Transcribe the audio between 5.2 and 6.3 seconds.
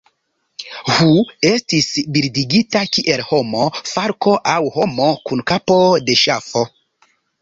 kun kapo de